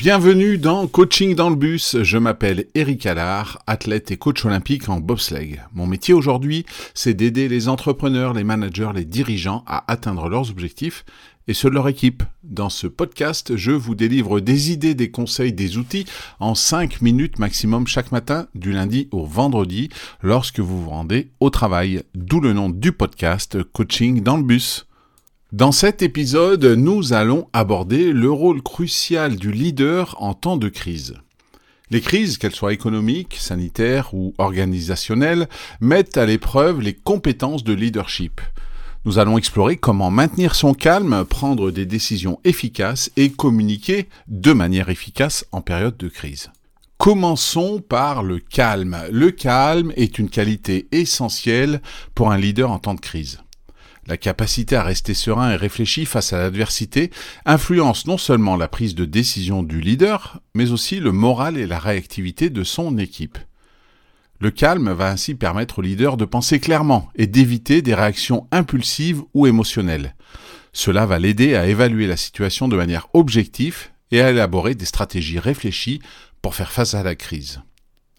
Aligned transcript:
Bienvenue 0.00 0.56
dans 0.56 0.86
Coaching 0.86 1.34
dans 1.34 1.50
le 1.50 1.56
bus. 1.56 1.98
Je 2.00 2.16
m'appelle 2.16 2.64
Eric 2.74 3.04
Allard, 3.04 3.58
athlète 3.66 4.10
et 4.10 4.16
coach 4.16 4.46
olympique 4.46 4.88
en 4.88 4.98
bobsleigh. 4.98 5.60
Mon 5.74 5.86
métier 5.86 6.14
aujourd'hui, 6.14 6.64
c'est 6.94 7.12
d'aider 7.12 7.50
les 7.50 7.68
entrepreneurs, 7.68 8.32
les 8.32 8.42
managers, 8.42 8.92
les 8.94 9.04
dirigeants 9.04 9.62
à 9.66 9.84
atteindre 9.92 10.30
leurs 10.30 10.48
objectifs 10.48 11.04
et 11.48 11.52
ceux 11.52 11.68
de 11.68 11.74
leur 11.74 11.86
équipe. 11.86 12.22
Dans 12.44 12.70
ce 12.70 12.86
podcast, 12.86 13.56
je 13.56 13.72
vous 13.72 13.94
délivre 13.94 14.40
des 14.40 14.72
idées, 14.72 14.94
des 14.94 15.10
conseils, 15.10 15.52
des 15.52 15.76
outils 15.76 16.06
en 16.38 16.54
5 16.54 17.02
minutes 17.02 17.38
maximum 17.38 17.86
chaque 17.86 18.10
matin, 18.10 18.46
du 18.54 18.72
lundi 18.72 19.06
au 19.10 19.26
vendredi, 19.26 19.90
lorsque 20.22 20.60
vous 20.60 20.82
vous 20.82 20.88
rendez 20.88 21.28
au 21.40 21.50
travail. 21.50 22.04
D'où 22.14 22.40
le 22.40 22.54
nom 22.54 22.70
du 22.70 22.92
podcast 22.92 23.62
Coaching 23.64 24.22
dans 24.22 24.38
le 24.38 24.44
bus. 24.44 24.86
Dans 25.52 25.72
cet 25.72 26.00
épisode, 26.02 26.64
nous 26.64 27.12
allons 27.12 27.48
aborder 27.52 28.12
le 28.12 28.30
rôle 28.30 28.62
crucial 28.62 29.34
du 29.34 29.50
leader 29.50 30.14
en 30.22 30.32
temps 30.32 30.56
de 30.56 30.68
crise. 30.68 31.16
Les 31.90 32.00
crises, 32.00 32.38
qu'elles 32.38 32.54
soient 32.54 32.72
économiques, 32.72 33.34
sanitaires 33.34 34.14
ou 34.14 34.32
organisationnelles, 34.38 35.48
mettent 35.80 36.16
à 36.16 36.24
l'épreuve 36.24 36.80
les 36.80 36.94
compétences 36.94 37.64
de 37.64 37.72
leadership. 37.72 38.40
Nous 39.04 39.18
allons 39.18 39.38
explorer 39.38 39.76
comment 39.76 40.12
maintenir 40.12 40.54
son 40.54 40.72
calme, 40.72 41.24
prendre 41.24 41.72
des 41.72 41.84
décisions 41.84 42.38
efficaces 42.44 43.10
et 43.16 43.32
communiquer 43.32 44.08
de 44.28 44.52
manière 44.52 44.88
efficace 44.88 45.44
en 45.50 45.62
période 45.62 45.96
de 45.96 46.08
crise. 46.08 46.50
Commençons 46.96 47.80
par 47.80 48.22
le 48.22 48.38
calme. 48.38 48.96
Le 49.10 49.32
calme 49.32 49.92
est 49.96 50.20
une 50.20 50.30
qualité 50.30 50.86
essentielle 50.92 51.82
pour 52.14 52.30
un 52.30 52.38
leader 52.38 52.70
en 52.70 52.78
temps 52.78 52.94
de 52.94 53.00
crise. 53.00 53.40
La 54.10 54.16
capacité 54.16 54.74
à 54.74 54.82
rester 54.82 55.14
serein 55.14 55.52
et 55.52 55.54
réfléchi 55.54 56.04
face 56.04 56.32
à 56.32 56.38
l'adversité 56.38 57.12
influence 57.46 58.08
non 58.08 58.18
seulement 58.18 58.56
la 58.56 58.66
prise 58.66 58.96
de 58.96 59.04
décision 59.04 59.62
du 59.62 59.80
leader, 59.80 60.40
mais 60.52 60.72
aussi 60.72 60.98
le 60.98 61.12
moral 61.12 61.56
et 61.56 61.64
la 61.64 61.78
réactivité 61.78 62.50
de 62.50 62.64
son 62.64 62.98
équipe. 62.98 63.38
Le 64.40 64.50
calme 64.50 64.90
va 64.90 65.10
ainsi 65.10 65.36
permettre 65.36 65.78
au 65.78 65.82
leader 65.82 66.16
de 66.16 66.24
penser 66.24 66.58
clairement 66.58 67.08
et 67.14 67.28
d'éviter 67.28 67.82
des 67.82 67.94
réactions 67.94 68.48
impulsives 68.50 69.22
ou 69.32 69.46
émotionnelles. 69.46 70.16
Cela 70.72 71.06
va 71.06 71.20
l'aider 71.20 71.54
à 71.54 71.68
évaluer 71.68 72.08
la 72.08 72.16
situation 72.16 72.66
de 72.66 72.76
manière 72.76 73.06
objective 73.12 73.90
et 74.10 74.20
à 74.20 74.30
élaborer 74.30 74.74
des 74.74 74.86
stratégies 74.86 75.38
réfléchies 75.38 76.02
pour 76.42 76.56
faire 76.56 76.72
face 76.72 76.94
à 76.94 77.04
la 77.04 77.14
crise. 77.14 77.60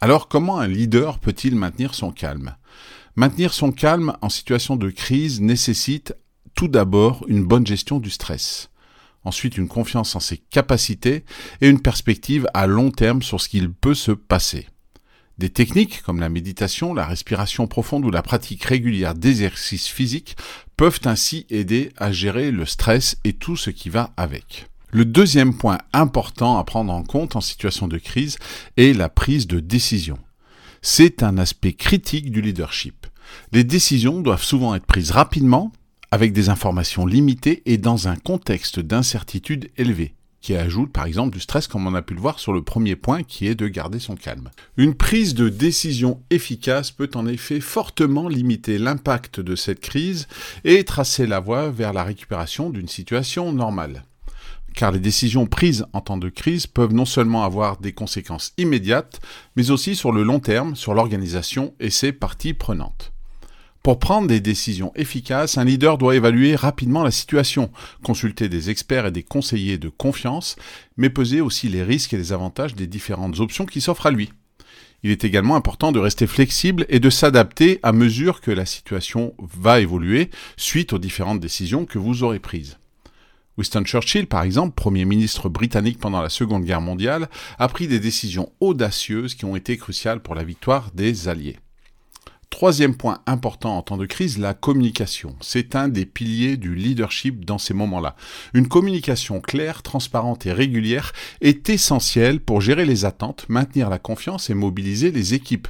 Alors 0.00 0.28
comment 0.28 0.60
un 0.60 0.68
leader 0.68 1.18
peut-il 1.18 1.56
maintenir 1.56 1.96
son 1.96 2.12
calme? 2.12 2.54
Maintenir 3.14 3.52
son 3.52 3.72
calme 3.72 4.16
en 4.22 4.30
situation 4.30 4.76
de 4.76 4.88
crise 4.88 5.42
nécessite 5.42 6.14
tout 6.54 6.68
d'abord 6.68 7.24
une 7.28 7.44
bonne 7.44 7.66
gestion 7.66 8.00
du 8.00 8.08
stress, 8.08 8.70
ensuite 9.24 9.58
une 9.58 9.68
confiance 9.68 10.16
en 10.16 10.20
ses 10.20 10.38
capacités 10.38 11.24
et 11.60 11.68
une 11.68 11.82
perspective 11.82 12.46
à 12.54 12.66
long 12.66 12.90
terme 12.90 13.22
sur 13.22 13.38
ce 13.38 13.50
qu'il 13.50 13.70
peut 13.70 13.94
se 13.94 14.12
passer. 14.12 14.66
Des 15.36 15.50
techniques 15.50 16.00
comme 16.02 16.20
la 16.20 16.30
méditation, 16.30 16.94
la 16.94 17.04
respiration 17.04 17.66
profonde 17.66 18.06
ou 18.06 18.10
la 18.10 18.22
pratique 18.22 18.64
régulière 18.64 19.14
d'exercices 19.14 19.88
physiques 19.88 20.36
peuvent 20.78 21.00
ainsi 21.04 21.46
aider 21.50 21.92
à 21.98 22.12
gérer 22.12 22.50
le 22.50 22.64
stress 22.64 23.18
et 23.24 23.34
tout 23.34 23.56
ce 23.56 23.68
qui 23.68 23.90
va 23.90 24.14
avec. 24.16 24.68
Le 24.90 25.04
deuxième 25.04 25.54
point 25.54 25.78
important 25.92 26.58
à 26.58 26.64
prendre 26.64 26.92
en 26.92 27.02
compte 27.02 27.36
en 27.36 27.40
situation 27.42 27.88
de 27.88 27.98
crise 27.98 28.38
est 28.78 28.96
la 28.96 29.10
prise 29.10 29.46
de 29.46 29.60
décision. 29.60 30.18
C'est 30.82 31.22
un 31.22 31.38
aspect 31.38 31.72
critique 31.72 32.32
du 32.32 32.42
leadership. 32.42 33.06
Les 33.52 33.62
décisions 33.62 34.20
doivent 34.20 34.42
souvent 34.42 34.74
être 34.74 34.84
prises 34.84 35.12
rapidement, 35.12 35.72
avec 36.10 36.32
des 36.32 36.48
informations 36.48 37.06
limitées 37.06 37.62
et 37.66 37.78
dans 37.78 38.08
un 38.08 38.16
contexte 38.16 38.80
d'incertitude 38.80 39.70
élevée 39.78 40.14
qui 40.42 40.56
ajoute 40.56 40.92
par 40.92 41.06
exemple 41.06 41.32
du 41.32 41.40
stress 41.40 41.68
comme 41.68 41.86
on 41.86 41.94
a 41.94 42.02
pu 42.02 42.14
le 42.14 42.20
voir 42.20 42.40
sur 42.40 42.52
le 42.52 42.62
premier 42.62 42.96
point 42.96 43.22
qui 43.22 43.46
est 43.46 43.54
de 43.54 43.68
garder 43.68 44.00
son 44.00 44.16
calme. 44.16 44.50
Une 44.76 44.94
prise 44.94 45.34
de 45.34 45.48
décision 45.48 46.20
efficace 46.30 46.90
peut 46.90 47.10
en 47.14 47.26
effet 47.26 47.60
fortement 47.60 48.28
limiter 48.28 48.76
l'impact 48.76 49.38
de 49.38 49.54
cette 49.54 49.80
crise 49.80 50.26
et 50.64 50.84
tracer 50.84 51.26
la 51.26 51.38
voie 51.38 51.70
vers 51.70 51.92
la 51.92 52.02
récupération 52.02 52.70
d'une 52.70 52.88
situation 52.88 53.52
normale 53.52 54.04
car 54.74 54.92
les 54.92 54.98
décisions 54.98 55.46
prises 55.46 55.86
en 55.92 56.00
temps 56.00 56.16
de 56.16 56.28
crise 56.28 56.66
peuvent 56.66 56.92
non 56.92 57.04
seulement 57.04 57.44
avoir 57.44 57.78
des 57.78 57.92
conséquences 57.92 58.52
immédiates, 58.58 59.20
mais 59.56 59.70
aussi 59.70 59.96
sur 59.96 60.12
le 60.12 60.22
long 60.22 60.40
terme 60.40 60.76
sur 60.76 60.94
l'organisation 60.94 61.74
et 61.80 61.90
ses 61.90 62.12
parties 62.12 62.54
prenantes. 62.54 63.12
Pour 63.82 63.98
prendre 63.98 64.28
des 64.28 64.40
décisions 64.40 64.92
efficaces, 64.94 65.58
un 65.58 65.64
leader 65.64 65.98
doit 65.98 66.14
évaluer 66.14 66.54
rapidement 66.54 67.02
la 67.02 67.10
situation, 67.10 67.70
consulter 68.04 68.48
des 68.48 68.70
experts 68.70 69.06
et 69.06 69.10
des 69.10 69.24
conseillers 69.24 69.78
de 69.78 69.88
confiance, 69.88 70.54
mais 70.96 71.10
peser 71.10 71.40
aussi 71.40 71.68
les 71.68 71.82
risques 71.82 72.14
et 72.14 72.16
les 72.16 72.32
avantages 72.32 72.76
des 72.76 72.86
différentes 72.86 73.40
options 73.40 73.66
qui 73.66 73.80
s'offrent 73.80 74.06
à 74.06 74.12
lui. 74.12 74.30
Il 75.02 75.10
est 75.10 75.24
également 75.24 75.56
important 75.56 75.90
de 75.90 75.98
rester 75.98 76.28
flexible 76.28 76.86
et 76.88 77.00
de 77.00 77.10
s'adapter 77.10 77.80
à 77.82 77.90
mesure 77.90 78.40
que 78.40 78.52
la 78.52 78.66
situation 78.66 79.34
va 79.38 79.80
évoluer 79.80 80.30
suite 80.56 80.92
aux 80.92 81.00
différentes 81.00 81.40
décisions 81.40 81.84
que 81.84 81.98
vous 81.98 82.22
aurez 82.22 82.38
prises. 82.38 82.78
Winston 83.58 83.84
Churchill, 83.84 84.26
par 84.26 84.42
exemple, 84.42 84.74
Premier 84.74 85.04
ministre 85.04 85.48
britannique 85.48 85.98
pendant 85.98 86.22
la 86.22 86.30
Seconde 86.30 86.64
Guerre 86.64 86.80
mondiale, 86.80 87.28
a 87.58 87.68
pris 87.68 87.86
des 87.86 88.00
décisions 88.00 88.50
audacieuses 88.60 89.34
qui 89.34 89.44
ont 89.44 89.56
été 89.56 89.76
cruciales 89.76 90.20
pour 90.20 90.34
la 90.34 90.44
victoire 90.44 90.90
des 90.94 91.28
Alliés. 91.28 91.58
Troisième 92.52 92.94
point 92.94 93.22
important 93.26 93.78
en 93.78 93.82
temps 93.82 93.96
de 93.96 94.04
crise, 94.04 94.38
la 94.38 94.52
communication. 94.52 95.36
C'est 95.40 95.74
un 95.74 95.88
des 95.88 96.04
piliers 96.04 96.58
du 96.58 96.74
leadership 96.74 97.46
dans 97.46 97.56
ces 97.56 97.72
moments-là. 97.72 98.14
Une 98.52 98.68
communication 98.68 99.40
claire, 99.40 99.82
transparente 99.82 100.44
et 100.44 100.52
régulière 100.52 101.12
est 101.40 101.70
essentielle 101.70 102.40
pour 102.40 102.60
gérer 102.60 102.84
les 102.84 103.06
attentes, 103.06 103.46
maintenir 103.48 103.88
la 103.88 103.98
confiance 103.98 104.50
et 104.50 104.54
mobiliser 104.54 105.10
les 105.10 105.32
équipes. 105.32 105.66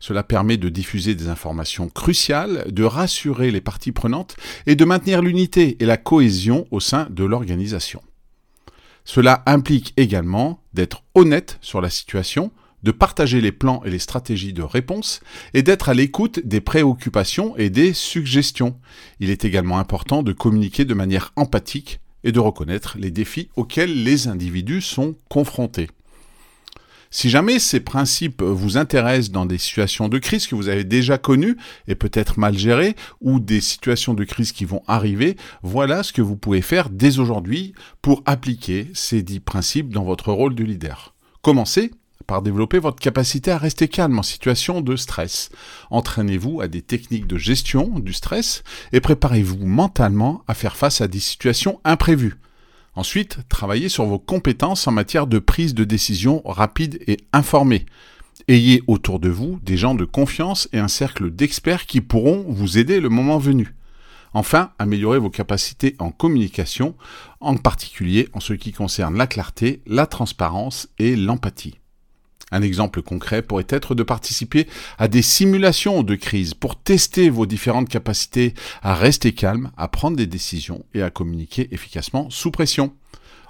Cela 0.00 0.22
permet 0.22 0.56
de 0.56 0.68
diffuser 0.68 1.14
des 1.14 1.28
informations 1.28 1.88
cruciales, 1.88 2.64
de 2.70 2.84
rassurer 2.84 3.50
les 3.50 3.60
parties 3.60 3.92
prenantes 3.92 4.36
et 4.66 4.74
de 4.74 4.84
maintenir 4.84 5.22
l'unité 5.22 5.76
et 5.80 5.86
la 5.86 5.96
cohésion 5.96 6.66
au 6.70 6.80
sein 6.80 7.06
de 7.10 7.24
l'organisation. 7.24 8.02
Cela 9.04 9.42
implique 9.46 9.92
également 9.96 10.62
d'être 10.74 11.02
honnête 11.14 11.58
sur 11.60 11.80
la 11.80 11.90
situation, 11.90 12.52
de 12.82 12.90
partager 12.90 13.40
les 13.40 13.52
plans 13.52 13.82
et 13.84 13.90
les 13.90 13.98
stratégies 13.98 14.52
de 14.52 14.62
réponse 14.62 15.20
et 15.54 15.62
d'être 15.62 15.88
à 15.88 15.94
l'écoute 15.94 16.40
des 16.44 16.60
préoccupations 16.60 17.56
et 17.56 17.70
des 17.70 17.92
suggestions. 17.92 18.76
Il 19.20 19.30
est 19.30 19.44
également 19.44 19.78
important 19.78 20.22
de 20.22 20.32
communiquer 20.32 20.84
de 20.84 20.94
manière 20.94 21.32
empathique 21.36 22.00
et 22.24 22.32
de 22.32 22.40
reconnaître 22.40 22.96
les 22.98 23.10
défis 23.10 23.48
auxquels 23.56 24.04
les 24.04 24.28
individus 24.28 24.82
sont 24.82 25.16
confrontés. 25.28 25.88
Si 27.14 27.28
jamais 27.28 27.58
ces 27.58 27.80
principes 27.80 28.42
vous 28.42 28.78
intéressent 28.78 29.32
dans 29.32 29.44
des 29.44 29.58
situations 29.58 30.08
de 30.08 30.16
crise 30.18 30.46
que 30.46 30.54
vous 30.54 30.70
avez 30.70 30.82
déjà 30.82 31.18
connues 31.18 31.58
et 31.86 31.94
peut-être 31.94 32.38
mal 32.38 32.56
gérées, 32.56 32.96
ou 33.20 33.38
des 33.38 33.60
situations 33.60 34.14
de 34.14 34.24
crise 34.24 34.52
qui 34.52 34.64
vont 34.64 34.82
arriver, 34.88 35.36
voilà 35.62 36.02
ce 36.02 36.14
que 36.14 36.22
vous 36.22 36.36
pouvez 36.36 36.62
faire 36.62 36.88
dès 36.88 37.18
aujourd'hui 37.18 37.74
pour 38.00 38.22
appliquer 38.24 38.88
ces 38.94 39.22
dix 39.22 39.40
principes 39.40 39.92
dans 39.92 40.04
votre 40.04 40.32
rôle 40.32 40.54
de 40.54 40.64
leader. 40.64 41.14
Commencez 41.42 41.90
par 42.26 42.40
développer 42.40 42.78
votre 42.78 42.98
capacité 42.98 43.50
à 43.50 43.58
rester 43.58 43.88
calme 43.88 44.18
en 44.18 44.22
situation 44.22 44.80
de 44.80 44.96
stress. 44.96 45.50
Entraînez-vous 45.90 46.62
à 46.62 46.68
des 46.68 46.80
techniques 46.80 47.26
de 47.26 47.36
gestion 47.36 47.98
du 47.98 48.14
stress 48.14 48.62
et 48.92 49.00
préparez-vous 49.00 49.66
mentalement 49.66 50.42
à 50.48 50.54
faire 50.54 50.76
face 50.76 51.02
à 51.02 51.08
des 51.08 51.20
situations 51.20 51.78
imprévues. 51.84 52.38
Ensuite, 52.94 53.38
travaillez 53.48 53.88
sur 53.88 54.04
vos 54.04 54.18
compétences 54.18 54.86
en 54.86 54.92
matière 54.92 55.26
de 55.26 55.38
prise 55.38 55.74
de 55.74 55.84
décision 55.84 56.42
rapide 56.44 57.02
et 57.06 57.18
informée. 57.32 57.86
Ayez 58.48 58.82
autour 58.86 59.18
de 59.18 59.30
vous 59.30 59.58
des 59.62 59.76
gens 59.76 59.94
de 59.94 60.04
confiance 60.04 60.68
et 60.72 60.78
un 60.78 60.88
cercle 60.88 61.30
d'experts 61.30 61.86
qui 61.86 62.00
pourront 62.00 62.44
vous 62.48 62.76
aider 62.76 63.00
le 63.00 63.08
moment 63.08 63.38
venu. 63.38 63.74
Enfin, 64.34 64.72
améliorez 64.78 65.18
vos 65.18 65.30
capacités 65.30 65.94
en 65.98 66.10
communication, 66.10 66.94
en 67.40 67.56
particulier 67.56 68.28
en 68.32 68.40
ce 68.40 68.54
qui 68.54 68.72
concerne 68.72 69.16
la 69.16 69.26
clarté, 69.26 69.82
la 69.86 70.06
transparence 70.06 70.88
et 70.98 71.16
l'empathie. 71.16 71.81
Un 72.52 72.62
exemple 72.62 73.00
concret 73.02 73.40
pourrait 73.40 73.66
être 73.70 73.94
de 73.94 74.02
participer 74.02 74.68
à 74.98 75.08
des 75.08 75.22
simulations 75.22 76.02
de 76.02 76.14
crise 76.14 76.52
pour 76.52 76.76
tester 76.76 77.30
vos 77.30 77.46
différentes 77.46 77.88
capacités 77.88 78.52
à 78.82 78.94
rester 78.94 79.32
calme, 79.32 79.72
à 79.78 79.88
prendre 79.88 80.18
des 80.18 80.26
décisions 80.26 80.84
et 80.92 81.02
à 81.02 81.08
communiquer 81.10 81.68
efficacement 81.72 82.28
sous 82.28 82.50
pression. 82.50 82.92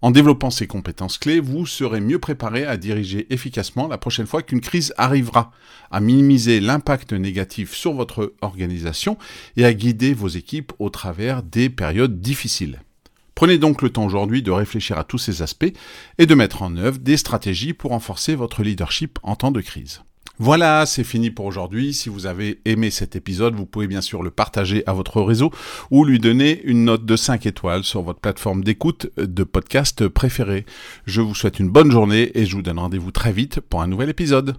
En 0.00 0.12
développant 0.12 0.50
ces 0.50 0.68
compétences 0.68 1.18
clés, 1.18 1.40
vous 1.40 1.66
serez 1.66 2.00
mieux 2.00 2.20
préparé 2.20 2.66
à 2.66 2.76
diriger 2.76 3.26
efficacement 3.32 3.88
la 3.88 3.98
prochaine 3.98 4.26
fois 4.26 4.42
qu'une 4.42 4.60
crise 4.60 4.94
arrivera, 4.96 5.50
à 5.90 5.98
minimiser 5.98 6.60
l'impact 6.60 7.14
négatif 7.14 7.74
sur 7.74 7.94
votre 7.94 8.34
organisation 8.42 9.18
et 9.56 9.64
à 9.64 9.74
guider 9.74 10.14
vos 10.14 10.28
équipes 10.28 10.72
au 10.78 10.90
travers 10.90 11.42
des 11.42 11.68
périodes 11.68 12.20
difficiles. 12.20 12.83
Prenez 13.34 13.58
donc 13.58 13.82
le 13.82 13.90
temps 13.90 14.04
aujourd'hui 14.04 14.42
de 14.42 14.50
réfléchir 14.50 14.98
à 14.98 15.04
tous 15.04 15.18
ces 15.18 15.42
aspects 15.42 15.72
et 16.18 16.26
de 16.26 16.34
mettre 16.34 16.62
en 16.62 16.76
œuvre 16.76 16.98
des 16.98 17.16
stratégies 17.16 17.72
pour 17.72 17.90
renforcer 17.90 18.34
votre 18.34 18.62
leadership 18.62 19.18
en 19.22 19.36
temps 19.36 19.50
de 19.50 19.60
crise. 19.60 20.02
Voilà, 20.38 20.84
c'est 20.84 21.04
fini 21.04 21.30
pour 21.30 21.44
aujourd'hui. 21.44 21.94
Si 21.94 22.08
vous 22.08 22.26
avez 22.26 22.60
aimé 22.64 22.90
cet 22.90 23.14
épisode, 23.14 23.54
vous 23.54 23.66
pouvez 23.66 23.86
bien 23.86 24.00
sûr 24.00 24.20
le 24.22 24.32
partager 24.32 24.82
à 24.86 24.92
votre 24.92 25.22
réseau 25.22 25.52
ou 25.92 26.04
lui 26.04 26.18
donner 26.18 26.60
une 26.64 26.84
note 26.84 27.06
de 27.06 27.14
5 27.14 27.46
étoiles 27.46 27.84
sur 27.84 28.02
votre 28.02 28.18
plateforme 28.18 28.64
d'écoute 28.64 29.10
de 29.16 29.44
podcast 29.44 30.08
préférée. 30.08 30.66
Je 31.06 31.20
vous 31.20 31.36
souhaite 31.36 31.60
une 31.60 31.70
bonne 31.70 31.92
journée 31.92 32.32
et 32.36 32.46
je 32.46 32.56
vous 32.56 32.62
donne 32.62 32.80
rendez-vous 32.80 33.12
très 33.12 33.32
vite 33.32 33.60
pour 33.60 33.80
un 33.82 33.86
nouvel 33.86 34.10
épisode. 34.10 34.56